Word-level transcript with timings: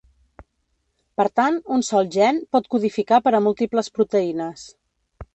Per 1.19 1.25
tant, 1.39 1.59
un 1.75 1.83
sol 1.89 2.09
gen 2.15 2.39
pot 2.57 2.69
codificar 2.75 3.19
per 3.27 3.33
a 3.35 3.43
múltiples 3.49 3.91
proteïnes. 3.99 4.65